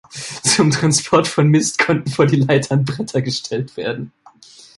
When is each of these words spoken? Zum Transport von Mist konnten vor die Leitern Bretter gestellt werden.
Zum 0.41 0.71
Transport 0.71 1.27
von 1.27 1.47
Mist 1.49 1.77
konnten 1.77 2.09
vor 2.09 2.25
die 2.25 2.37
Leitern 2.37 2.85
Bretter 2.85 3.21
gestellt 3.21 3.77
werden. 3.77 4.11